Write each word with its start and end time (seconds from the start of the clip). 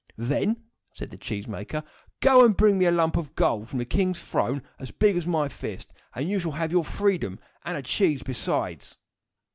"Then," 0.17 0.63
said 0.95 1.11
the 1.11 1.17
cheese 1.19 1.47
maker, 1.47 1.83
"go 2.21 2.43
and 2.43 2.57
bring 2.57 2.79
me 2.79 2.85
a 2.85 2.91
lump 2.91 3.17
of 3.17 3.35
gold 3.35 3.69
from 3.69 3.77
the 3.77 3.85
king's 3.85 4.19
throne 4.19 4.63
as 4.79 4.89
big 4.89 5.15
as 5.15 5.27
my 5.27 5.47
fist, 5.47 5.93
and 6.15 6.27
you 6.27 6.39
shall 6.39 6.53
have 6.53 6.71
your 6.71 6.83
freedom 6.83 7.39
and 7.63 7.77
a 7.77 7.83
cheese 7.83 8.23
besides." 8.23 8.97